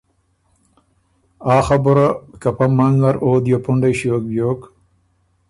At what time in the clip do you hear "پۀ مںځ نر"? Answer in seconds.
2.57-3.15